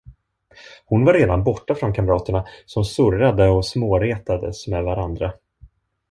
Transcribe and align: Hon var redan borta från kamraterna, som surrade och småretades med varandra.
Hon 0.85 1.05
var 1.05 1.13
redan 1.13 1.43
borta 1.43 1.75
från 1.75 1.93
kamraterna, 1.93 2.45
som 2.65 2.85
surrade 2.85 3.49
och 3.49 3.65
småretades 3.65 4.67
med 4.67 4.83
varandra. 4.83 5.33